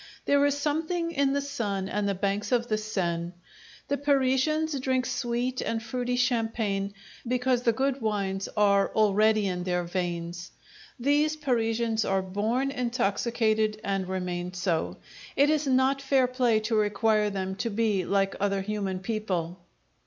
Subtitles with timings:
[0.25, 3.33] There is something in the sun and the banks of the Seine.
[3.87, 6.95] The Parisians drink sweet and fruity champagne
[7.27, 10.49] because the good wines are already in their veins.
[10.99, 14.97] These Parisians are born intoxicated and remain so;
[15.35, 19.59] it is not fair play to require them to be like other human people.